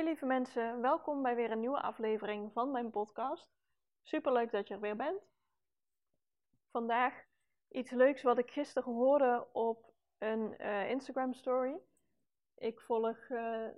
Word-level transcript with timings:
Hey 0.00 0.08
lieve 0.08 0.26
mensen, 0.26 0.80
welkom 0.80 1.22
bij 1.22 1.34
weer 1.34 1.50
een 1.50 1.60
nieuwe 1.60 1.80
aflevering 1.80 2.52
van 2.52 2.70
mijn 2.70 2.90
podcast. 2.90 3.50
Super 4.02 4.32
leuk 4.32 4.50
dat 4.50 4.68
je 4.68 4.74
er 4.74 4.80
weer 4.80 4.96
bent. 4.96 5.22
Vandaag 6.70 7.24
iets 7.68 7.90
leuks 7.90 8.22
wat 8.22 8.38
ik 8.38 8.50
gisteren 8.50 8.92
hoorde 8.92 9.48
op 9.52 9.92
een 10.18 10.54
uh, 10.58 10.90
Instagram 10.90 11.32
story. 11.32 11.80
Ik 12.54 12.80
volg 12.80 13.28
uh, 13.28 13.68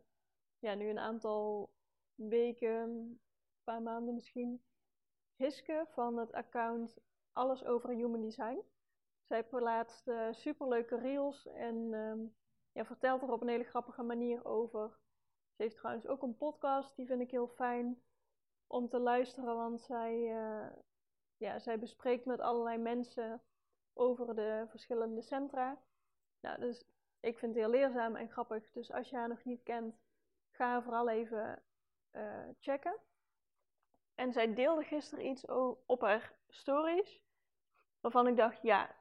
ja, 0.58 0.74
nu 0.74 0.88
een 0.88 0.98
aantal 0.98 1.72
weken, 2.14 2.70
een 2.70 3.20
paar 3.64 3.82
maanden 3.82 4.14
misschien, 4.14 4.64
Hiske 5.36 5.86
van 5.88 6.16
het 6.16 6.32
account 6.32 6.98
Alles 7.32 7.64
over 7.64 7.90
Human 7.90 8.20
Design. 8.20 8.62
Zij 9.22 9.44
plaatst 9.44 10.08
uh, 10.08 10.28
superleuke 10.30 10.96
reels 10.96 11.46
en 11.46 11.92
um, 11.92 12.34
ja, 12.72 12.84
vertelt 12.84 13.22
er 13.22 13.32
op 13.32 13.40
een 13.40 13.48
hele 13.48 13.64
grappige 13.64 14.02
manier 14.02 14.44
over 14.44 15.00
ze 15.56 15.62
heeft 15.62 15.76
trouwens 15.76 16.06
ook 16.06 16.22
een 16.22 16.36
podcast, 16.36 16.96
die 16.96 17.06
vind 17.06 17.20
ik 17.20 17.30
heel 17.30 17.48
fijn 17.48 18.02
om 18.66 18.88
te 18.88 18.98
luisteren, 18.98 19.56
want 19.56 19.80
zij, 19.80 20.14
uh, 20.14 20.72
ja, 21.36 21.58
zij 21.58 21.78
bespreekt 21.78 22.24
met 22.24 22.40
allerlei 22.40 22.78
mensen 22.78 23.42
over 23.92 24.34
de 24.34 24.64
verschillende 24.68 25.22
centra. 25.22 25.82
Nou, 26.40 26.60
dus 26.60 26.84
ik 27.20 27.38
vind 27.38 27.54
het 27.54 27.64
heel 27.64 27.70
leerzaam 27.70 28.16
en 28.16 28.30
grappig. 28.30 28.70
Dus 28.70 28.92
als 28.92 29.08
je 29.10 29.16
haar 29.16 29.28
nog 29.28 29.44
niet 29.44 29.62
kent, 29.62 29.96
ga 30.50 30.66
haar 30.66 30.82
vooral 30.82 31.08
even 31.08 31.62
uh, 32.12 32.48
checken. 32.58 33.00
En 34.14 34.32
zij 34.32 34.54
deelde 34.54 34.84
gisteren 34.84 35.26
iets 35.26 35.44
op 35.86 36.00
haar 36.00 36.32
stories, 36.48 37.22
waarvan 38.00 38.26
ik 38.26 38.36
dacht, 38.36 38.62
ja, 38.62 38.96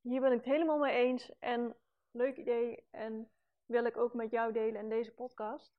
hier 0.00 0.20
ben 0.20 0.32
ik 0.32 0.36
het 0.36 0.52
helemaal 0.52 0.78
mee 0.78 0.94
eens 0.94 1.38
en 1.38 1.76
leuk 2.10 2.36
idee 2.36 2.86
en 2.90 3.30
wil 3.68 3.84
ik 3.84 3.96
ook 3.96 4.14
met 4.14 4.30
jou 4.30 4.52
delen 4.52 4.80
in 4.80 4.88
deze 4.88 5.14
podcast. 5.14 5.76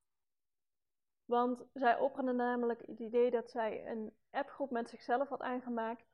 Want 1.25 1.65
zij 1.73 1.97
opperde 1.97 2.31
namelijk 2.31 2.85
het 2.85 2.99
idee 2.99 3.31
dat 3.31 3.49
zij 3.49 3.87
een 3.87 4.15
appgroep 4.31 4.71
met 4.71 4.89
zichzelf 4.89 5.29
had 5.29 5.41
aangemaakt 5.41 6.05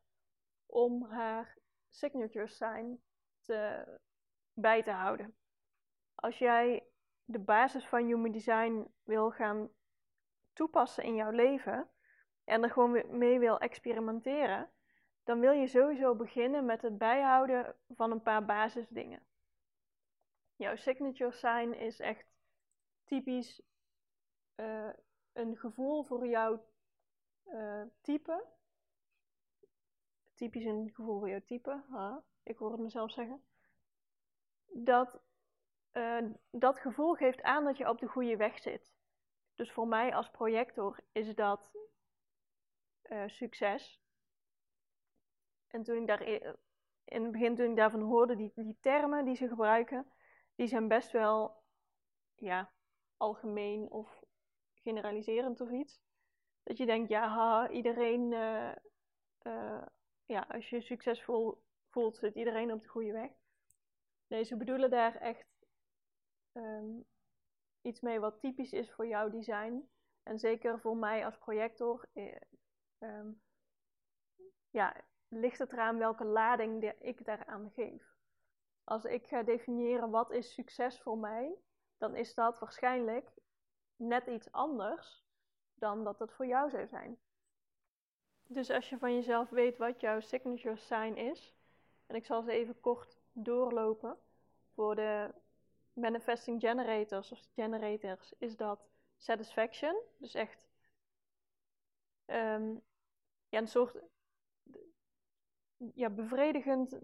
om 0.65 1.03
haar 1.03 1.57
signature 1.89 2.47
sign 2.47 3.01
te, 3.41 3.85
bij 4.53 4.83
te 4.83 4.91
houden. 4.91 5.35
Als 6.15 6.37
jij 6.37 6.87
de 7.23 7.39
basis 7.39 7.87
van 7.87 8.05
Human 8.05 8.31
Design 8.31 8.87
wil 9.03 9.31
gaan 9.31 9.69
toepassen 10.53 11.03
in 11.03 11.15
jouw 11.15 11.31
leven 11.31 11.89
en 12.43 12.63
er 12.63 12.71
gewoon 12.71 13.17
mee 13.17 13.39
wil 13.39 13.59
experimenteren, 13.59 14.71
dan 15.23 15.39
wil 15.39 15.51
je 15.51 15.67
sowieso 15.67 16.15
beginnen 16.15 16.65
met 16.65 16.81
het 16.81 16.97
bijhouden 16.97 17.75
van 17.87 18.11
een 18.11 18.21
paar 18.21 18.45
basisdingen. 18.45 19.25
Jouw 20.55 20.75
signature 20.75 21.31
sign 21.31 21.73
is 21.73 21.99
echt 21.99 22.25
typisch 23.03 23.61
uh, 24.55 24.93
een 25.33 25.57
gevoel 25.57 26.03
voor 26.03 26.27
jouw 26.27 26.65
uh, 27.45 27.83
type. 28.01 28.45
Typisch 30.33 30.65
een 30.65 30.91
gevoel 30.93 31.19
voor 31.19 31.29
jouw 31.29 31.43
type. 31.45 31.83
Ha, 31.89 32.23
ik 32.43 32.57
hoor 32.57 32.71
het 32.71 32.79
mezelf 32.79 33.11
zeggen. 33.11 33.43
Dat, 34.65 35.21
uh, 35.93 36.29
dat 36.51 36.79
gevoel 36.79 37.13
geeft 37.13 37.41
aan 37.41 37.63
dat 37.63 37.77
je 37.77 37.89
op 37.89 37.99
de 37.99 38.07
goede 38.07 38.37
weg 38.37 38.59
zit. 38.59 38.93
Dus 39.55 39.71
voor 39.71 39.87
mij 39.87 40.15
als 40.15 40.29
projector 40.29 40.99
is 41.11 41.35
dat 41.35 41.71
succes. 43.25 44.01
En 45.67 45.83
toen 45.83 46.01
ik 46.01 46.07
daar 46.07 46.21
in 47.05 47.23
het 47.23 47.31
begin, 47.31 47.55
toen 47.55 47.69
ik 47.69 47.75
daarvan 47.75 48.01
hoorde, 48.01 48.35
die, 48.35 48.51
die 48.55 48.77
termen 48.79 49.25
die 49.25 49.35
ze 49.35 49.47
gebruiken, 49.47 50.11
die 50.55 50.67
zijn 50.67 50.87
best 50.87 51.11
wel 51.11 51.63
ja, 52.35 52.71
algemeen 53.17 53.91
of 53.91 54.23
generaliserend 54.73 55.61
of 55.61 55.71
iets. 55.71 55.99
Dat 56.63 56.77
je 56.77 56.85
denkt, 56.85 57.09
ja, 57.09 57.69
iedereen, 57.69 58.31
uh, 58.31 58.75
uh, 59.43 59.85
ja, 60.25 60.45
als 60.49 60.69
je 60.69 60.81
succesvol 60.81 61.63
voelt, 61.89 62.17
zit 62.17 62.35
iedereen 62.35 62.71
op 62.71 62.81
de 62.81 62.87
goede 62.87 63.11
weg. 63.11 63.31
Nee, 64.27 64.43
ze 64.43 64.57
bedoelen 64.57 64.89
daar 64.89 65.15
echt 65.15 65.47
um, 66.53 67.05
iets 67.81 68.01
mee 68.01 68.19
wat 68.19 68.39
typisch 68.39 68.73
is 68.73 68.91
voor 68.91 69.07
jouw 69.07 69.29
design. 69.29 69.89
En 70.23 70.39
zeker 70.39 70.79
voor 70.79 70.97
mij 70.97 71.25
als 71.25 71.37
projector, 71.37 72.09
eh, 72.13 72.41
um, 72.99 73.41
ja, 74.69 75.05
ligt 75.27 75.59
het 75.59 75.71
eraan 75.71 75.97
welke 75.97 76.25
lading 76.25 76.91
ik 76.99 77.25
daaraan 77.25 77.71
geef. 77.71 78.14
Als 78.85 79.05
ik 79.05 79.27
ga 79.27 79.43
definiëren 79.43 80.09
wat 80.09 80.31
is 80.31 80.53
succes 80.53 81.01
voor 81.01 81.17
mij, 81.17 81.55
dan 81.97 82.15
is 82.15 82.33
dat 82.33 82.59
waarschijnlijk 82.59 83.31
net 83.95 84.27
iets 84.27 84.51
anders 84.51 85.25
dan 85.73 86.03
dat 86.03 86.19
het 86.19 86.33
voor 86.33 86.45
jou 86.45 86.69
zou 86.69 86.87
zijn. 86.87 87.19
Dus 88.47 88.69
als 88.69 88.89
je 88.89 88.97
van 88.97 89.13
jezelf 89.13 89.49
weet 89.49 89.77
wat 89.77 89.99
jouw 89.99 90.19
signature 90.19 90.75
sign 90.75 91.13
is, 91.13 91.55
en 92.05 92.15
ik 92.15 92.25
zal 92.25 92.41
ze 92.41 92.51
even 92.51 92.79
kort 92.79 93.19
doorlopen. 93.31 94.17
Voor 94.73 94.95
de 94.95 95.33
manifesting 95.93 96.61
generators 96.61 97.31
of 97.31 97.39
generators 97.53 98.33
is 98.37 98.57
dat 98.57 98.87
satisfaction, 99.17 100.01
dus 100.17 100.33
echt 100.33 100.67
um, 102.25 102.81
ja, 103.49 103.59
een 103.59 103.67
soort 103.67 103.97
ja, 105.93 106.09
bevredigend, 106.09 106.99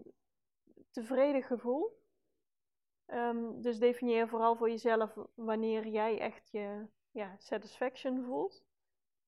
tevreden 0.92 1.42
gevoel. 1.42 2.00
Um, 3.06 3.62
dus 3.62 3.78
definieer 3.78 4.28
vooral 4.28 4.56
voor 4.56 4.70
jezelf 4.70 5.16
wanneer 5.34 5.86
jij 5.86 6.18
echt 6.18 6.50
je 6.50 6.86
ja, 7.10 7.36
satisfaction 7.38 8.24
voelt. 8.24 8.64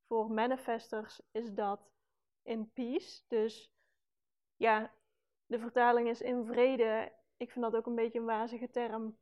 Voor 0.06 0.30
manifestors 0.30 1.20
is 1.30 1.54
dat 1.54 1.90
in 2.42 2.70
peace. 2.72 3.22
Dus 3.28 3.72
ja, 4.56 4.94
de 5.46 5.58
vertaling 5.58 6.08
is 6.08 6.20
in 6.20 6.44
vrede. 6.44 7.12
Ik 7.36 7.50
vind 7.50 7.64
dat 7.64 7.76
ook 7.76 7.86
een 7.86 7.94
beetje 7.94 8.18
een 8.18 8.24
wazige 8.24 8.70
term. 8.70 9.18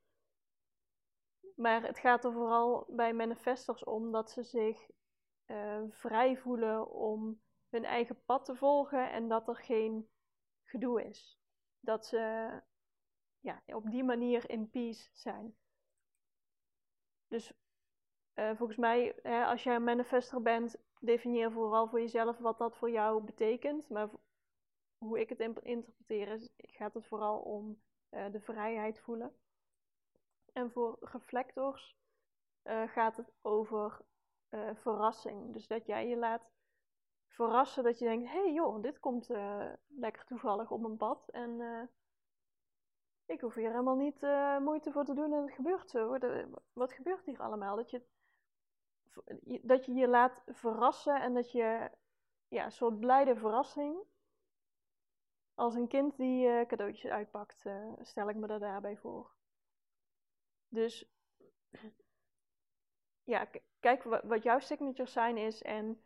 Maar 1.56 1.82
het 1.82 1.98
gaat 1.98 2.24
er 2.24 2.32
vooral 2.32 2.86
bij 2.88 3.12
manifestors 3.12 3.84
om 3.84 4.12
dat 4.12 4.30
ze 4.30 4.42
zich 4.42 4.90
uh, 5.46 5.82
vrij 5.90 6.36
voelen 6.36 6.90
om 6.90 7.40
hun 7.68 7.84
eigen 7.84 8.24
pad 8.24 8.44
te 8.44 8.56
volgen 8.56 9.10
en 9.10 9.28
dat 9.28 9.48
er 9.48 9.56
geen 9.56 10.08
gedoe 10.64 11.04
is. 11.04 11.41
Dat 11.84 12.06
ze 12.06 12.50
ja, 13.40 13.62
op 13.66 13.90
die 13.90 14.04
manier 14.04 14.50
in 14.50 14.70
peace 14.70 15.08
zijn. 15.12 15.56
Dus 17.28 17.52
uh, 18.34 18.50
volgens 18.56 18.78
mij, 18.78 19.18
hè, 19.22 19.44
als 19.44 19.62
jij 19.62 19.74
een 19.74 19.84
manifester 19.84 20.42
bent, 20.42 20.76
definieer 21.00 21.52
vooral 21.52 21.88
voor 21.88 22.00
jezelf 22.00 22.38
wat 22.38 22.58
dat 22.58 22.76
voor 22.76 22.90
jou 22.90 23.22
betekent. 23.22 23.88
Maar 23.88 24.08
hoe 24.98 25.20
ik 25.20 25.28
het 25.28 25.40
interpreteer, 25.62 26.28
is, 26.28 26.52
gaat 26.56 26.94
het 26.94 27.06
vooral 27.06 27.40
om 27.40 27.82
uh, 28.10 28.30
de 28.32 28.40
vrijheid 28.40 28.98
voelen. 29.00 29.36
En 30.52 30.70
voor 30.70 30.96
reflectors 31.00 31.96
uh, 32.64 32.88
gaat 32.88 33.16
het 33.16 33.32
over 33.40 34.04
verrassing. 34.74 35.52
Dus 35.52 35.66
dat 35.66 35.86
jij 35.86 36.08
je 36.08 36.16
laat 36.16 36.50
verrassen, 37.32 37.84
dat 37.84 37.98
je 37.98 38.04
denkt: 38.04 38.30
hé 38.30 38.42
hey 38.42 38.52
joh, 38.52 38.82
dit 38.82 39.00
komt 39.00 39.28
lekker 39.86 40.24
toevallig 40.24 40.70
op 40.70 40.80
mijn 40.80 40.96
pad. 40.96 41.28
En 41.28 41.60
ik 43.26 43.40
hoef 43.40 43.54
hier 43.54 43.70
helemaal 43.70 43.96
niet 43.96 44.22
uh, 44.22 44.58
moeite 44.58 44.92
voor 44.92 45.04
te 45.04 45.14
doen 45.14 45.32
en 45.32 45.42
het 45.42 45.52
gebeurt 45.52 45.90
zo. 45.90 46.18
wat 46.72 46.92
gebeurt 46.92 47.24
hier 47.24 47.40
allemaal? 47.40 47.76
Dat 47.76 47.90
je, 47.90 48.02
dat 49.62 49.84
je 49.84 49.94
je 49.94 50.08
laat 50.08 50.42
verrassen 50.46 51.20
en 51.20 51.34
dat 51.34 51.52
je 51.52 51.90
ja, 52.48 52.64
een 52.64 52.72
soort 52.72 52.98
blijde 52.98 53.36
verrassing. 53.36 54.02
Als 55.54 55.74
een 55.74 55.88
kind 55.88 56.16
die 56.16 56.66
cadeautjes 56.66 57.10
uitpakt, 57.10 57.64
stel 58.00 58.28
ik 58.28 58.36
me 58.36 58.46
dat 58.46 58.60
daarbij 58.60 58.96
voor. 58.96 59.34
Dus 60.68 61.10
ja, 63.32 63.48
kijk 63.80 64.02
wat 64.02 64.42
jouw 64.42 64.58
signature 64.58 65.08
sign 65.08 65.36
is 65.36 65.62
en 65.62 66.04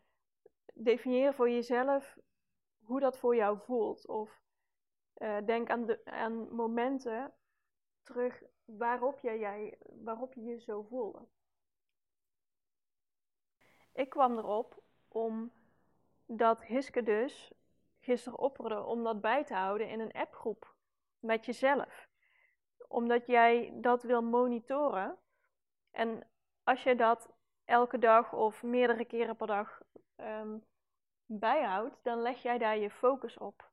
definieer 0.77 1.35
voor 1.35 1.51
jezelf 1.51 2.19
hoe 2.79 3.01
dat 3.01 3.19
voor 3.19 3.37
jou 3.37 3.59
voelt. 3.59 4.07
Of 4.07 4.41
uh, 5.19 5.39
denk 5.45 5.71
aan, 5.71 5.87
de, 5.87 6.05
aan 6.05 6.55
momenten 6.55 7.33
terug 8.03 8.43
waarop, 8.65 9.19
je, 9.19 9.39
jij, 9.39 9.79
waarop 9.85 10.35
je 10.35 10.43
je 10.43 10.61
zo 10.61 10.83
voelde. 10.83 11.27
Ik 13.93 14.09
kwam 14.09 14.39
erop 14.39 14.83
omdat 15.09 16.65
Hiske 16.65 17.03
dus 17.03 17.53
gisteren 18.01 18.39
opperde 18.39 18.83
om 18.83 19.05
dat 19.05 19.21
bij 19.21 19.45
te 19.45 19.55
houden 19.55 19.89
in 19.89 20.01
een 20.01 20.13
appgroep 20.13 20.75
met 21.19 21.45
jezelf. 21.45 22.09
Omdat 22.89 23.27
jij 23.27 23.73
dat 23.75 24.03
wil 24.03 24.23
monitoren. 24.23 25.19
En 25.91 26.29
als 26.63 26.83
je 26.83 26.95
dat 26.95 27.29
elke 27.65 27.99
dag 27.99 28.33
of 28.33 28.63
meerdere 28.63 29.05
keren 29.05 29.37
per 29.37 29.47
dag 29.47 29.83
um, 30.17 30.65
bijhoudt, 31.27 31.99
dan 32.03 32.19
leg 32.19 32.43
jij 32.43 32.59
daar 32.59 32.79
je 32.79 32.91
focus 32.91 33.39
op. 33.39 33.71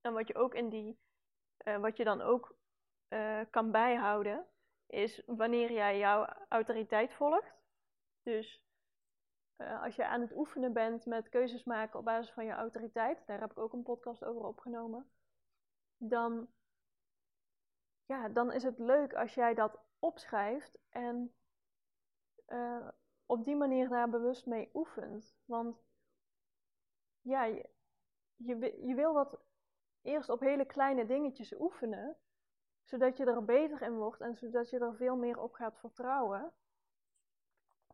En 0.00 0.12
wat 0.12 0.28
je 0.28 0.34
ook 0.34 0.54
in 0.54 0.68
die, 0.68 0.98
uh, 1.64 1.76
wat 1.76 1.96
je 1.96 2.04
dan 2.04 2.20
ook 2.20 2.56
uh, 3.08 3.40
kan 3.50 3.70
bijhouden, 3.70 4.46
is 4.86 5.22
wanneer 5.26 5.72
jij 5.72 5.98
jouw 5.98 6.26
autoriteit 6.48 7.12
volgt. 7.12 7.54
Dus 8.22 8.62
uh, 9.56 9.82
als 9.82 9.96
je 9.96 10.06
aan 10.06 10.20
het 10.20 10.36
oefenen 10.36 10.72
bent 10.72 11.06
met 11.06 11.28
keuzes 11.28 11.64
maken 11.64 11.98
op 11.98 12.04
basis 12.04 12.32
van 12.32 12.44
je 12.44 12.52
autoriteit, 12.52 13.26
daar 13.26 13.40
heb 13.40 13.50
ik 13.50 13.58
ook 13.58 13.72
een 13.72 13.82
podcast 13.82 14.24
over 14.24 14.44
opgenomen, 14.44 15.10
dan, 15.96 16.48
ja, 18.06 18.28
dan 18.28 18.52
is 18.52 18.62
het 18.62 18.78
leuk 18.78 19.14
als 19.14 19.34
jij 19.34 19.54
dat 19.54 19.78
opschrijft 19.98 20.78
en 20.90 21.34
uh, 22.48 22.88
op 23.26 23.44
die 23.44 23.56
manier 23.56 23.88
daar 23.88 24.10
bewust 24.10 24.46
mee 24.46 24.70
oefent. 24.74 25.36
Want 25.44 25.76
ja, 27.20 27.44
je, 27.44 27.68
je, 28.36 28.94
wil 28.94 29.14
dat 29.14 29.40
eerst 30.02 30.28
op 30.28 30.40
hele 30.40 30.64
kleine 30.64 31.06
dingetjes 31.06 31.60
oefenen, 31.60 32.16
zodat 32.82 33.16
je 33.16 33.24
er 33.24 33.44
beter 33.44 33.82
in 33.82 33.96
wordt 33.96 34.20
en 34.20 34.36
zodat 34.36 34.70
je 34.70 34.78
er 34.78 34.96
veel 34.96 35.16
meer 35.16 35.38
op 35.38 35.52
gaat 35.52 35.78
vertrouwen. 35.78 36.52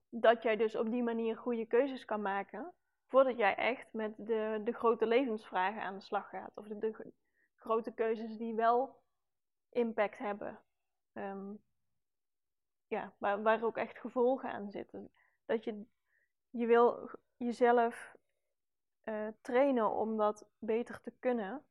Dat 0.09 0.43
jij 0.43 0.56
dus 0.56 0.77
op 0.77 0.91
die 0.91 1.03
manier 1.03 1.37
goede 1.37 1.67
keuzes 1.67 2.05
kan 2.05 2.23
maken, 2.23 2.73
voordat 3.06 3.37
jij 3.37 3.55
echt 3.55 3.93
met 3.93 4.15
de, 4.17 4.61
de 4.65 4.73
grote 4.73 5.06
levensvragen 5.06 5.83
aan 5.83 5.94
de 5.94 6.05
slag 6.05 6.29
gaat. 6.29 6.50
Of 6.55 6.67
de, 6.67 6.79
de 6.79 7.12
grote 7.56 7.93
keuzes 7.93 8.37
die 8.37 8.55
wel 8.55 9.03
impact 9.69 10.19
hebben. 10.19 10.61
Um, 11.12 11.62
ja, 12.91 13.15
waar, 13.19 13.43
waar 13.43 13.63
ook 13.63 13.77
echt 13.77 13.99
gevolgen 13.99 14.53
aan 14.53 14.71
zitten. 14.71 15.11
Dat 15.45 15.65
je, 15.65 15.85
je 16.51 16.67
wil 16.67 17.11
jezelf 17.37 18.17
uh, 19.05 19.29
trainen 19.41 19.91
om 19.91 20.17
dat 20.17 20.49
beter 20.59 21.01
te 21.01 21.13
kunnen 21.19 21.65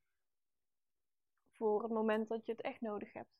voor 1.52 1.84
het 1.84 1.92
moment 1.92 2.28
dat 2.28 2.46
je 2.46 2.52
het 2.52 2.62
echt 2.62 2.82
nodig 2.82 3.14
hebt. 3.14 3.38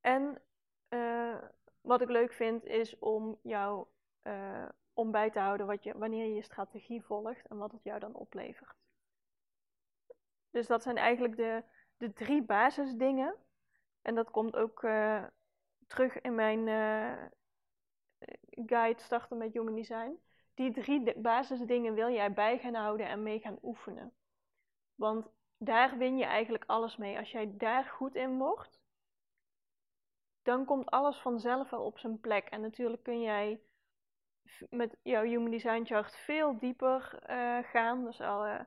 En 0.00 0.42
uh, 0.88 1.42
wat 1.80 2.00
ik 2.00 2.08
leuk 2.08 2.32
vind 2.32 2.64
is 2.64 2.98
om 2.98 3.38
jou 3.42 3.86
uh, 4.22 4.68
om 4.92 5.10
bij 5.10 5.30
te 5.30 5.38
houden 5.38 5.66
wat 5.66 5.84
je, 5.84 5.98
wanneer 5.98 6.26
je 6.26 6.34
je 6.34 6.42
strategie 6.42 7.02
volgt 7.02 7.46
en 7.46 7.56
wat 7.56 7.72
het 7.72 7.82
jou 7.82 8.00
dan 8.00 8.14
oplevert. 8.14 8.76
Dus 10.50 10.66
dat 10.66 10.82
zijn 10.82 10.96
eigenlijk 10.96 11.36
de, 11.36 11.64
de 11.96 12.12
drie 12.12 12.42
basisdingen. 12.42 13.34
En 14.02 14.14
dat 14.14 14.30
komt 14.30 14.56
ook 14.56 14.82
uh, 14.82 15.24
terug 15.86 16.20
in 16.20 16.34
mijn 16.34 16.66
uh, 16.66 17.22
guide 18.66 19.00
Starten 19.00 19.36
met 19.36 19.52
Human 19.52 19.74
Design. 19.74 20.20
Die 20.54 20.72
drie 20.72 21.18
basisdingen 21.18 21.94
wil 21.94 22.10
jij 22.10 22.32
bij 22.32 22.58
gaan 22.58 22.74
houden 22.74 23.06
en 23.06 23.22
mee 23.22 23.38
gaan 23.40 23.58
oefenen. 23.62 24.12
Want 24.94 25.30
daar 25.56 25.98
win 25.98 26.16
je 26.16 26.24
eigenlijk 26.24 26.64
alles 26.66 26.96
mee. 26.96 27.18
Als 27.18 27.30
jij 27.30 27.56
daar 27.56 27.84
goed 27.84 28.14
in 28.14 28.38
wordt, 28.38 28.80
dan 30.42 30.64
komt 30.64 30.90
alles 30.90 31.16
vanzelf 31.16 31.70
wel 31.70 31.84
op 31.84 31.98
zijn 31.98 32.20
plek. 32.20 32.48
En 32.48 32.60
natuurlijk 32.60 33.02
kun 33.02 33.20
jij 33.20 33.60
met 34.70 34.96
jouw 35.02 35.22
Human 35.22 35.50
Design 35.50 35.84
chart 35.84 36.16
veel 36.16 36.58
dieper 36.58 37.18
uh, 37.30 37.58
gaan. 37.62 38.04
Dus 38.04 38.20
al, 38.20 38.66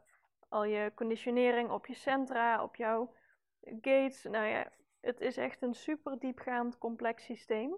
al 0.50 0.64
je 0.64 0.92
conditionering 0.96 1.70
op 1.70 1.86
je 1.86 1.96
centra, 1.96 2.64
op 2.64 2.76
jouw 2.76 3.14
gates. 3.62 4.24
Nou 4.24 4.46
ja, 4.46 4.72
het 5.06 5.22
is 5.22 5.38
echt 5.38 5.62
een 5.62 5.74
super 5.74 6.20
diepgaand 6.20 6.78
complex 6.78 7.24
systeem. 7.24 7.76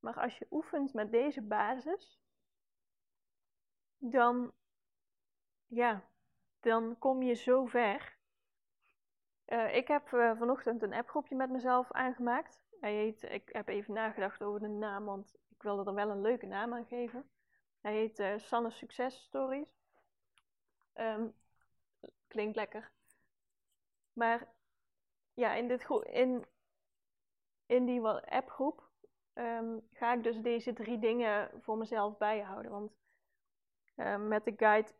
Maar 0.00 0.20
als 0.20 0.38
je 0.38 0.46
oefent 0.50 0.94
met 0.94 1.10
deze 1.10 1.42
basis, 1.42 2.20
dan, 3.98 4.52
ja, 5.66 6.04
dan 6.60 6.98
kom 6.98 7.22
je 7.22 7.34
zo 7.34 7.66
ver. 7.66 8.18
Uh, 9.46 9.76
ik 9.76 9.88
heb 9.88 10.12
uh, 10.12 10.38
vanochtend 10.38 10.82
een 10.82 10.92
appgroepje 10.92 11.36
met 11.36 11.50
mezelf 11.50 11.92
aangemaakt. 11.92 12.62
Hij 12.80 12.94
heet, 12.94 13.22
ik 13.22 13.48
heb 13.52 13.68
even 13.68 13.94
nagedacht 13.94 14.42
over 14.42 14.60
de 14.60 14.68
naam, 14.68 15.04
want 15.04 15.34
ik 15.48 15.62
wilde 15.62 15.84
er 15.84 15.94
wel 15.94 16.10
een 16.10 16.20
leuke 16.20 16.46
naam 16.46 16.74
aan 16.74 16.86
geven. 16.86 17.30
Hij 17.80 17.92
heet 17.92 18.18
uh, 18.18 18.38
Sanne 18.38 18.70
Success 18.70 19.22
Stories. 19.22 19.74
Um, 20.94 21.34
klinkt 22.28 22.56
lekker. 22.56 22.90
Maar 24.12 24.48
ja, 25.40 25.54
in, 25.54 25.68
dit 25.68 25.86
in, 26.02 26.46
in 27.66 27.84
die 27.84 28.08
appgroep 28.08 28.90
um, 29.34 29.88
ga 29.92 30.12
ik 30.12 30.22
dus 30.22 30.40
deze 30.40 30.72
drie 30.72 30.98
dingen 30.98 31.50
voor 31.62 31.78
mezelf 31.78 32.18
bijhouden. 32.18 32.70
Want 32.70 32.92
uh, 33.96 34.16
met 34.16 34.44
de 34.44 34.54
guide 34.56 34.92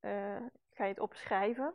uh, 0.00 0.46
ga 0.70 0.84
je 0.84 0.90
het 0.90 1.00
opschrijven. 1.00 1.74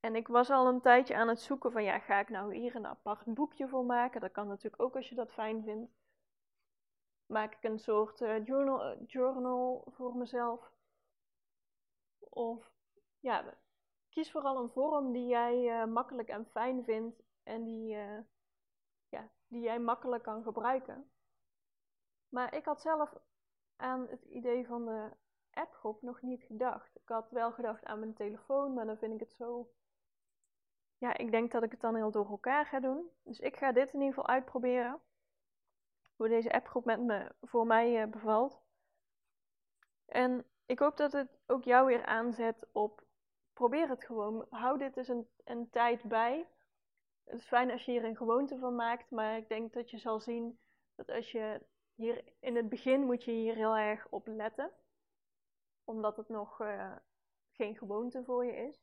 En 0.00 0.16
ik 0.16 0.28
was 0.28 0.50
al 0.50 0.66
een 0.66 0.80
tijdje 0.80 1.16
aan 1.16 1.28
het 1.28 1.40
zoeken 1.40 1.72
van, 1.72 1.84
ja, 1.84 1.98
ga 1.98 2.20
ik 2.20 2.28
nou 2.28 2.54
hier 2.54 2.74
een 2.74 2.86
apart 2.86 3.34
boekje 3.34 3.68
voor 3.68 3.84
maken? 3.84 4.20
Dat 4.20 4.32
kan 4.32 4.48
natuurlijk 4.48 4.82
ook 4.82 4.96
als 4.96 5.08
je 5.08 5.14
dat 5.14 5.32
fijn 5.32 5.62
vindt. 5.62 5.92
Maak 7.26 7.54
ik 7.54 7.62
een 7.62 7.78
soort 7.78 8.20
uh, 8.20 8.44
journal, 8.44 9.02
journal 9.04 9.84
voor 9.90 10.16
mezelf? 10.16 10.70
Of, 12.18 12.70
ja, 13.20 13.54
kies 14.12 14.30
vooral 14.30 14.56
een 14.56 14.70
vorm 14.70 15.12
die 15.12 15.26
jij 15.26 15.80
uh, 15.80 15.84
makkelijk 15.84 16.28
en 16.28 16.46
fijn 16.46 16.84
vindt 16.84 17.22
en 17.42 17.64
die, 17.64 17.94
uh, 17.94 18.18
ja, 19.08 19.30
die 19.46 19.60
jij 19.60 19.78
makkelijk 19.78 20.22
kan 20.22 20.42
gebruiken. 20.42 21.10
Maar 22.28 22.54
ik 22.54 22.64
had 22.64 22.80
zelf 22.80 23.14
aan 23.76 24.06
het 24.08 24.24
idee 24.24 24.66
van 24.66 24.84
de 24.84 25.10
appgroep 25.50 26.02
nog 26.02 26.22
niet 26.22 26.42
gedacht. 26.42 26.96
Ik 26.96 27.08
had 27.08 27.30
wel 27.30 27.52
gedacht 27.52 27.84
aan 27.84 27.98
mijn 27.98 28.14
telefoon, 28.14 28.74
maar 28.74 28.86
dan 28.86 28.98
vind 28.98 29.14
ik 29.14 29.20
het 29.20 29.32
zo. 29.32 29.72
Ja, 30.98 31.16
ik 31.16 31.30
denk 31.30 31.52
dat 31.52 31.62
ik 31.62 31.70
het 31.70 31.80
dan 31.80 31.94
heel 31.94 32.10
door 32.10 32.28
elkaar 32.28 32.66
ga 32.66 32.80
doen. 32.80 33.10
Dus 33.22 33.38
ik 33.38 33.56
ga 33.56 33.72
dit 33.72 33.92
in 33.92 34.00
ieder 34.00 34.14
geval 34.14 34.28
uitproberen. 34.28 35.00
Hoe 36.16 36.28
deze 36.28 36.52
appgroep 36.52 36.84
met 36.84 37.00
me, 37.00 37.34
voor 37.40 37.66
mij 37.66 38.02
uh, 38.02 38.10
bevalt. 38.10 38.62
En 40.06 40.44
ik 40.66 40.78
hoop 40.78 40.96
dat 40.96 41.12
het 41.12 41.38
ook 41.46 41.64
jou 41.64 41.86
weer 41.86 42.04
aanzet 42.04 42.66
op 42.72 43.04
probeer 43.52 43.88
het 43.88 44.04
gewoon. 44.04 44.46
Hou 44.50 44.78
dit 44.78 44.96
eens 44.96 45.08
een, 45.08 45.28
een 45.44 45.70
tijd 45.70 46.02
bij. 46.02 46.48
Het 47.24 47.40
is 47.40 47.46
fijn 47.46 47.70
als 47.70 47.84
je 47.84 47.90
hier 47.90 48.04
een 48.04 48.16
gewoonte 48.16 48.58
van 48.58 48.74
maakt, 48.74 49.10
maar 49.10 49.36
ik 49.36 49.48
denk 49.48 49.72
dat 49.72 49.90
je 49.90 49.98
zal 49.98 50.20
zien 50.20 50.58
dat 50.94 51.08
als 51.08 51.30
je 51.30 51.66
hier 51.94 52.24
in 52.40 52.56
het 52.56 52.68
begin 52.68 53.00
moet 53.00 53.24
je 53.24 53.30
hier 53.30 53.54
heel 53.54 53.76
erg 53.76 54.06
op 54.08 54.26
letten, 54.26 54.72
omdat 55.84 56.16
het 56.16 56.28
nog 56.28 56.60
uh, 56.60 56.96
geen 57.50 57.76
gewoonte 57.76 58.24
voor 58.24 58.44
je 58.44 58.56
is. 58.56 58.82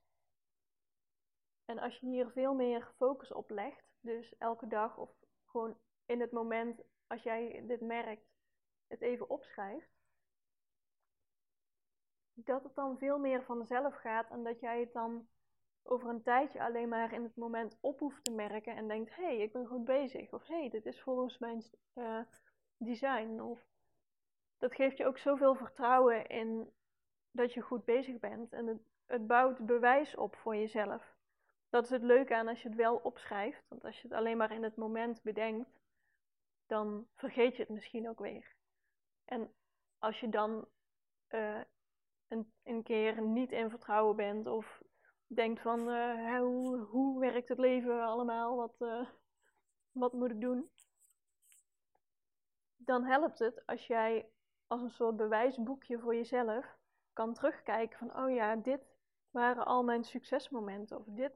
En 1.65 1.79
als 1.79 1.97
je 1.97 2.05
hier 2.05 2.29
veel 2.29 2.53
meer 2.53 2.91
focus 2.95 3.31
op 3.31 3.49
legt, 3.49 3.85
dus 3.99 4.37
elke 4.37 4.67
dag 4.67 4.97
of 4.97 5.11
gewoon 5.45 5.77
in 6.05 6.21
het 6.21 6.31
moment 6.31 6.81
als 7.07 7.23
jij 7.23 7.63
dit 7.67 7.81
merkt, 7.81 8.27
het 8.87 9.01
even 9.01 9.29
opschrijft, 9.29 9.98
dat 12.45 12.63
het 12.63 12.75
dan 12.75 12.97
veel 12.97 13.19
meer 13.19 13.43
vanzelf 13.43 13.95
gaat 13.95 14.29
en 14.29 14.43
dat 14.43 14.59
jij 14.59 14.79
het 14.79 14.93
dan 14.93 15.27
over 15.83 16.09
een 16.09 16.21
tijdje 16.21 16.63
alleen 16.63 16.89
maar 16.89 17.13
in 17.13 17.23
het 17.23 17.35
moment 17.35 17.77
op 17.81 17.99
hoeft 17.99 18.23
te 18.23 18.31
merken 18.31 18.75
en 18.75 18.87
denkt: 18.87 19.15
hé, 19.15 19.23
hey, 19.23 19.37
ik 19.37 19.51
ben 19.51 19.67
goed 19.67 19.85
bezig. 19.85 20.33
Of 20.33 20.47
hé, 20.47 20.59
hey, 20.59 20.69
dit 20.69 20.85
is 20.85 21.01
volgens 21.01 21.37
mijn 21.37 21.63
uh, 21.95 22.19
design. 22.77 23.39
Of 23.39 23.59
dat 24.57 24.75
geeft 24.75 24.97
je 24.97 25.05
ook 25.05 25.17
zoveel 25.17 25.55
vertrouwen 25.55 26.27
in 26.27 26.73
dat 27.31 27.53
je 27.53 27.61
goed 27.61 27.85
bezig 27.85 28.19
bent. 28.19 28.53
En 28.53 28.67
het, 28.67 28.81
het 29.05 29.27
bouwt 29.27 29.65
bewijs 29.65 30.15
op 30.15 30.35
voor 30.35 30.55
jezelf. 30.55 31.17
Dat 31.69 31.83
is 31.83 31.89
het 31.89 32.03
leuke 32.03 32.35
aan 32.35 32.47
als 32.47 32.61
je 32.61 32.67
het 32.67 32.77
wel 32.77 32.95
opschrijft. 32.95 33.63
Want 33.67 33.85
als 33.85 34.01
je 34.01 34.07
het 34.07 34.17
alleen 34.17 34.37
maar 34.37 34.51
in 34.51 34.63
het 34.63 34.75
moment 34.75 35.21
bedenkt, 35.21 35.69
dan 36.67 37.07
vergeet 37.15 37.55
je 37.55 37.61
het 37.61 37.71
misschien 37.71 38.09
ook 38.09 38.19
weer. 38.19 38.55
En 39.25 39.53
als 39.99 40.19
je 40.19 40.29
dan 40.29 40.67
uh, 41.29 41.61
een, 42.29 42.53
een 42.63 42.83
keer 42.83 43.21
niet 43.21 43.51
in 43.51 43.69
vertrouwen 43.69 44.15
bent 44.15 44.47
of 44.47 44.81
denkt 45.27 45.61
van 45.61 45.89
uh, 45.89 46.39
hoe, 46.39 46.77
hoe 46.77 47.19
werkt 47.19 47.49
het 47.49 47.59
leven 47.59 48.03
allemaal, 48.03 48.55
wat, 48.55 48.75
uh, 48.79 49.09
wat 49.91 50.13
moet 50.13 50.31
ik 50.31 50.41
doen? 50.41 50.69
Dan 52.77 53.03
helpt 53.03 53.39
het 53.39 53.65
als 53.65 53.87
jij 53.87 54.29
als 54.67 54.81
een 54.81 54.89
soort 54.89 55.15
bewijsboekje 55.15 55.99
voor 55.99 56.15
jezelf 56.15 56.77
kan 57.13 57.33
terugkijken 57.33 57.97
van 57.97 58.23
oh 58.23 58.33
ja, 58.33 58.55
dit 58.55 58.81
waren 59.31 59.65
al 59.65 59.83
mijn 59.83 60.03
succesmomenten. 60.03 60.97
Of 60.97 61.05
dit, 61.05 61.33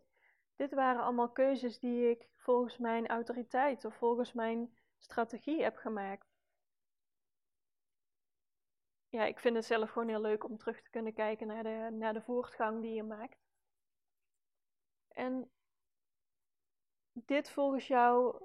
dit 0.56 0.74
waren 0.74 1.04
allemaal 1.04 1.32
keuzes 1.32 1.80
die 1.80 2.10
ik 2.10 2.28
volgens 2.36 2.78
mijn 2.78 3.08
autoriteit 3.08 3.86
of 3.86 3.96
volgens 3.96 4.34
mijn 4.34 4.78
strategie 4.98 5.64
heb 5.64 5.76
gemaakt. 5.76 6.33
Ja, 9.14 9.26
ik 9.26 9.40
vind 9.40 9.56
het 9.56 9.66
zelf 9.66 9.90
gewoon 9.90 10.08
heel 10.08 10.22
leuk 10.22 10.44
om 10.44 10.58
terug 10.58 10.82
te 10.82 10.90
kunnen 10.90 11.14
kijken 11.14 11.48
naar 11.48 11.64
de, 11.64 11.90
naar 11.92 12.14
de 12.14 12.22
voortgang 12.22 12.82
die 12.82 12.94
je 12.94 13.04
maakt. 13.04 13.38
En 15.08 15.52
dit 17.14 17.50
volgens 17.50 17.88
jou, 17.88 18.42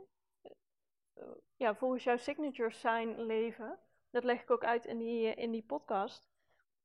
eh, 1.13 1.27
ja, 1.57 1.75
volgens 1.75 2.05
jouw 2.05 2.17
signature 2.17 2.71
sign 2.71 3.09
leven, 3.09 3.79
dat 4.11 4.25
leg 4.25 4.43
ik 4.43 4.51
ook 4.51 4.65
uit 4.65 4.85
in 4.85 4.99
die, 4.99 5.35
in 5.35 5.51
die 5.51 5.63
podcast. 5.63 6.29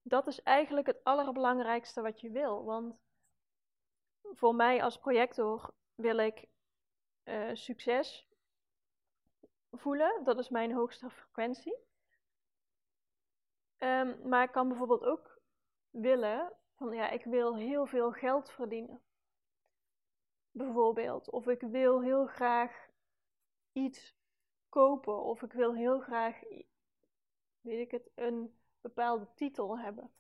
Dat 0.01 0.27
is 0.27 0.41
eigenlijk 0.41 0.87
het 0.87 1.03
allerbelangrijkste 1.03 2.01
wat 2.01 2.21
je 2.21 2.29
wil. 2.29 2.63
Want 2.63 2.95
voor 4.21 4.55
mij 4.55 4.83
als 4.83 4.97
projector 4.97 5.73
wil 5.95 6.17
ik 6.17 6.47
uh, 7.23 7.49
succes 7.53 8.27
voelen. 9.71 10.23
Dat 10.23 10.39
is 10.39 10.49
mijn 10.49 10.73
hoogste 10.73 11.09
frequentie. 11.09 11.91
Um, 13.83 14.27
maar 14.29 14.43
ik 14.43 14.51
kan 14.51 14.67
bijvoorbeeld 14.67 15.03
ook 15.03 15.39
willen 15.89 16.53
van 16.75 16.93
ja, 16.93 17.09
ik 17.09 17.23
wil 17.23 17.55
heel 17.55 17.85
veel 17.85 18.11
geld 18.11 18.51
verdienen. 18.51 19.01
Bijvoorbeeld. 20.51 21.29
Of 21.29 21.47
ik 21.47 21.61
wil 21.61 22.01
heel 22.01 22.25
graag 22.25 22.87
iets 23.71 24.15
kopen. 24.69 25.23
Of 25.23 25.41
ik 25.41 25.53
wil 25.53 25.75
heel 25.75 25.99
graag, 25.99 26.39
weet 27.61 27.79
ik 27.79 27.91
het, 27.91 28.09
een 28.15 28.57
bepaalde 28.81 29.27
titel 29.35 29.79
hebben. 29.79 30.11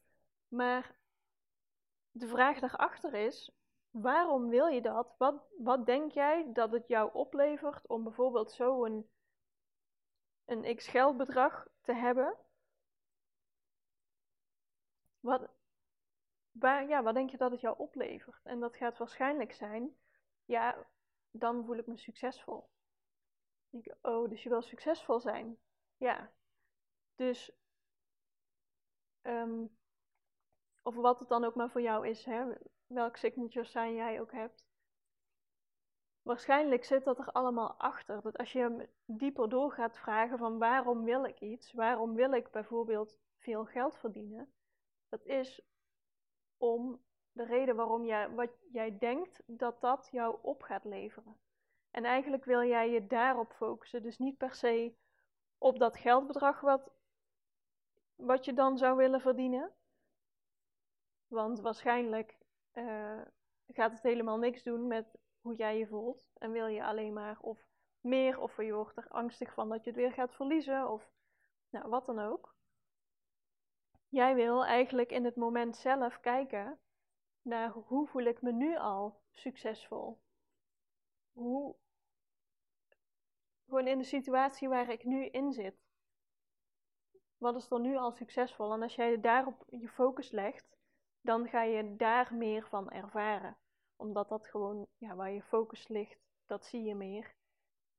Maar 0.47 0.95
de 2.11 2.27
vraag 2.27 2.59
daarachter 2.59 3.13
is, 3.13 3.51
waarom 3.91 4.49
wil 4.49 4.67
je 4.67 4.81
dat? 4.81 5.15
Wat, 5.17 5.43
wat 5.57 5.85
denk 5.85 6.11
jij 6.11 6.49
dat 6.53 6.71
het 6.71 6.87
jou 6.87 7.13
oplevert 7.13 7.87
om 7.87 8.03
bijvoorbeeld 8.03 8.51
zo 8.51 8.85
een, 8.85 9.09
een 10.45 10.75
x 10.75 10.87
geldbedrag 10.87 11.67
te 11.81 11.93
hebben? 11.93 12.37
Wat, 15.23 15.49
waar, 16.51 16.87
ja, 16.87 17.03
wat 17.03 17.13
denk 17.13 17.29
je 17.29 17.37
dat 17.37 17.51
het 17.51 17.61
jou 17.61 17.77
oplevert? 17.77 18.45
En 18.45 18.59
dat 18.59 18.75
gaat 18.75 18.97
waarschijnlijk 18.97 19.53
zijn, 19.53 19.95
ja, 20.45 20.87
dan 21.31 21.65
voel 21.65 21.77
ik 21.77 21.87
me 21.87 21.97
succesvol. 21.97 22.69
Oh, 24.01 24.29
dus 24.29 24.43
je 24.43 24.49
wil 24.49 24.61
succesvol 24.61 25.19
zijn. 25.19 25.57
Ja. 25.97 26.31
Dus, 27.15 27.51
um, 29.21 29.77
of 30.81 30.95
wat 30.95 31.19
het 31.19 31.29
dan 31.29 31.43
ook 31.43 31.55
maar 31.55 31.69
voor 31.69 31.81
jou 31.81 32.07
is, 32.07 32.25
hè, 32.25 32.53
welk 32.87 33.17
signature 33.17 33.65
sign 33.65 33.93
jij 33.93 34.21
ook 34.21 34.31
hebt. 34.31 34.65
Waarschijnlijk 36.21 36.83
zit 36.83 37.03
dat 37.03 37.19
er 37.19 37.31
allemaal 37.31 37.79
achter. 37.79 38.21
Dat 38.21 38.37
als 38.37 38.51
je 38.51 38.89
dieper 39.05 39.49
door 39.49 39.71
gaat 39.71 39.97
vragen 39.97 40.37
van 40.37 40.57
waarom 40.57 41.03
wil 41.03 41.23
ik 41.23 41.39
iets, 41.39 41.73
waarom 41.73 42.13
wil 42.13 42.31
ik 42.31 42.51
bijvoorbeeld 42.51 43.19
veel 43.37 43.65
geld 43.65 43.97
verdienen, 43.97 44.53
dat 45.13 45.25
is 45.25 45.61
om 46.57 47.03
de 47.31 47.43
reden 47.43 47.75
waarom 47.75 48.05
jij, 48.05 48.29
wat 48.29 48.49
jij 48.71 48.97
denkt 48.97 49.43
dat 49.45 49.81
dat 49.81 50.07
jou 50.11 50.37
op 50.41 50.61
gaat 50.61 50.83
leveren. 50.83 51.39
En 51.91 52.03
eigenlijk 52.03 52.45
wil 52.45 52.63
jij 52.63 52.89
je 52.89 53.07
daarop 53.07 53.53
focussen. 53.53 54.03
Dus 54.03 54.17
niet 54.17 54.37
per 54.37 54.55
se 54.55 54.95
op 55.57 55.79
dat 55.79 55.97
geldbedrag 55.97 56.61
wat, 56.61 56.91
wat 58.15 58.45
je 58.45 58.53
dan 58.53 58.77
zou 58.77 58.97
willen 58.97 59.21
verdienen. 59.21 59.73
Want 61.27 61.59
waarschijnlijk 61.59 62.37
uh, 62.73 63.21
gaat 63.67 63.91
het 63.91 64.03
helemaal 64.03 64.37
niks 64.37 64.63
doen 64.63 64.87
met 64.87 65.17
hoe 65.41 65.55
jij 65.55 65.77
je 65.77 65.87
voelt. 65.87 66.25
En 66.33 66.51
wil 66.51 66.67
je 66.67 66.83
alleen 66.83 67.13
maar 67.13 67.39
of 67.39 67.65
meer, 67.99 68.39
of 68.39 68.57
je 68.57 68.73
wordt 68.73 68.97
er 68.97 69.07
angstig 69.07 69.53
van 69.53 69.69
dat 69.69 69.83
je 69.83 69.89
het 69.89 69.99
weer 69.99 70.13
gaat 70.13 70.35
verliezen, 70.35 70.89
of 70.89 71.11
nou, 71.69 71.89
wat 71.89 72.05
dan 72.05 72.19
ook. 72.19 72.55
Jij 74.13 74.35
wil 74.35 74.65
eigenlijk 74.65 75.11
in 75.11 75.25
het 75.25 75.35
moment 75.35 75.77
zelf 75.77 76.19
kijken 76.19 76.79
naar 77.41 77.69
hoe 77.69 78.07
voel 78.07 78.23
ik 78.23 78.41
me 78.41 78.51
nu 78.51 78.77
al 78.77 79.21
succesvol. 79.31 80.19
Hoe, 81.31 81.75
gewoon 83.65 83.87
in 83.87 83.97
de 83.97 84.03
situatie 84.03 84.69
waar 84.69 84.89
ik 84.89 85.03
nu 85.03 85.25
in 85.25 85.51
zit. 85.53 85.75
Wat 87.37 87.55
is 87.55 87.71
er 87.71 87.79
nu 87.79 87.97
al 87.97 88.11
succesvol? 88.11 88.73
En 88.73 88.81
als 88.81 88.95
jij 88.95 89.19
daarop 89.19 89.63
je 89.69 89.89
focus 89.89 90.31
legt, 90.31 90.77
dan 91.21 91.47
ga 91.47 91.63
je 91.63 91.95
daar 91.95 92.35
meer 92.35 92.67
van 92.67 92.91
ervaren. 92.91 93.57
Omdat 93.95 94.29
dat 94.29 94.47
gewoon, 94.47 94.87
ja, 94.97 95.15
waar 95.15 95.31
je 95.31 95.43
focus 95.43 95.87
ligt, 95.87 96.19
dat 96.45 96.65
zie 96.65 96.83
je 96.83 96.95
meer. 96.95 97.35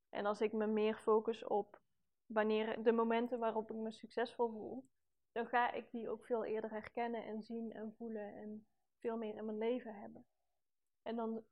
En 0.09 0.27
als 0.27 0.41
ik 0.41 0.53
me 0.53 0.67
meer 0.67 0.97
focus 0.97 1.45
op 1.45 1.81
wanneer 2.27 2.83
de 2.83 2.93
momenten 2.93 3.39
waarop 3.39 3.71
ik 3.71 3.77
me 3.77 3.91
succesvol 3.91 4.49
voel, 4.51 4.85
dan 5.35 5.47
ga 5.47 5.73
ik 5.73 5.91
die 5.91 6.09
ook 6.09 6.27
veel 6.27 6.45
eerder 6.45 6.71
herkennen 6.71 7.25
en 7.25 7.43
zien 7.43 7.73
en 7.73 7.95
voelen 7.97 8.35
en 8.35 8.67
veel 8.99 9.17
meer 9.17 9.35
in 9.35 9.45
mijn 9.45 9.59
leven 9.59 9.95
hebben. 9.95 10.27
En 11.03 11.17
dan, 11.17 11.45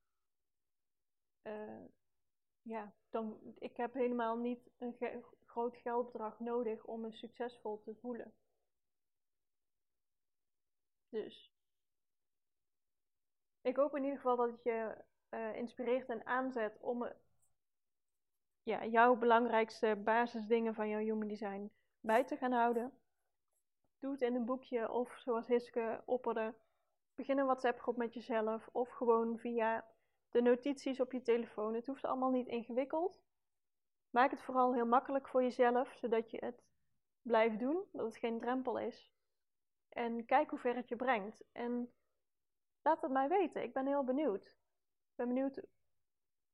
uh, 1.43 1.85
ja, 2.63 2.95
dan, 3.11 3.55
ik 3.59 3.77
heb 3.77 3.93
helemaal 3.93 4.37
niet 4.37 4.71
een 4.79 5.25
groot 5.45 5.77
geldbedrag 5.77 6.41
nodig 6.41 6.85
om 6.85 7.01
me 7.01 7.13
succesvol 7.13 7.83
te 7.83 7.95
voelen. 7.95 8.35
Dus, 11.09 11.53
ik 13.61 13.77
hoop 13.77 13.97
in 13.97 14.03
ieder 14.03 14.17
geval 14.17 14.37
dat 14.37 14.51
het 14.51 14.63
je 14.63 15.05
uh, 15.31 15.57
inspireert 15.57 16.09
en 16.09 16.27
aanzet 16.27 16.79
om 16.81 17.13
ja, 18.63 18.85
jouw 18.85 19.17
belangrijkste 19.17 20.01
basisdingen 20.05 20.75
van 20.75 20.89
jouw 20.89 21.01
human 21.01 21.29
design 21.29 21.73
bij 22.01 22.25
te 22.25 22.37
gaan 22.37 22.53
houden. 22.53 23.02
Doe 24.03 24.13
het 24.13 24.23
in 24.23 24.35
een 24.35 24.45
boekje 24.45 24.91
of 24.91 25.19
zoals 25.19 25.47
Hiske 25.47 26.03
opperde. 26.05 26.55
Begin 27.15 27.39
een 27.39 27.45
WhatsApp 27.45 27.81
groep 27.81 27.97
met 27.97 28.15
jezelf 28.15 28.69
of 28.73 28.91
gewoon 28.91 29.39
via 29.39 29.87
de 30.31 30.43
notities 30.43 31.01
op 31.01 31.13
je 31.13 31.23
telefoon. 31.23 31.75
Het 31.75 31.87
hoeft 31.87 32.05
allemaal 32.05 32.31
niet 32.31 32.47
ingewikkeld. 32.47 33.21
Maak 34.11 34.31
het 34.31 34.43
vooral 34.43 34.75
heel 34.75 34.87
makkelijk 34.87 35.29
voor 35.29 35.43
jezelf, 35.43 35.95
zodat 35.95 36.31
je 36.31 36.37
het 36.41 36.63
blijft 37.23 37.59
doen, 37.59 37.85
dat 37.93 38.05
het 38.05 38.17
geen 38.17 38.39
drempel 38.39 38.79
is. 38.79 39.13
En 39.89 40.25
kijk 40.25 40.51
hoe 40.51 40.59
ver 40.59 40.77
het 40.77 40.89
je 40.89 40.97
brengt. 40.97 41.43
En 41.53 41.93
laat 42.83 43.03
het 43.03 43.11
mij 43.11 43.29
weten. 43.29 43.63
Ik 43.63 43.73
ben 43.73 43.87
heel 43.87 44.05
benieuwd. 44.05 44.45
Ik 44.45 45.15
ben 45.15 45.29
benieuwd 45.29 45.63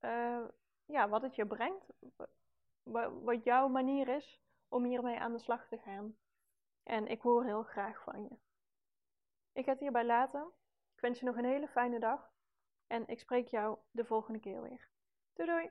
uh, 0.00 0.44
ja, 0.84 1.08
wat 1.08 1.22
het 1.22 1.34
je 1.34 1.46
brengt. 1.46 1.92
Wat 3.22 3.44
jouw 3.44 3.68
manier 3.68 4.08
is 4.08 4.40
om 4.68 4.84
hiermee 4.84 5.18
aan 5.18 5.32
de 5.32 5.38
slag 5.38 5.68
te 5.68 5.78
gaan. 5.78 6.16
En 6.88 7.06
ik 7.06 7.20
hoor 7.20 7.44
heel 7.44 7.62
graag 7.62 8.02
van 8.02 8.22
je. 8.22 8.36
Ik 9.52 9.64
ga 9.64 9.70
het 9.70 9.80
hierbij 9.80 10.04
laten. 10.04 10.52
Ik 10.94 11.00
wens 11.00 11.18
je 11.18 11.24
nog 11.24 11.36
een 11.36 11.44
hele 11.44 11.68
fijne 11.68 11.98
dag. 11.98 12.30
En 12.86 13.06
ik 13.06 13.20
spreek 13.20 13.48
jou 13.48 13.78
de 13.90 14.04
volgende 14.04 14.40
keer 14.40 14.62
weer. 14.62 14.88
Doei 15.32 15.48
doei! 15.48 15.70